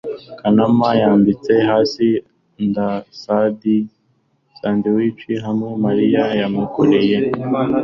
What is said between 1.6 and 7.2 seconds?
hasi sandwich ham mariya yamukoreye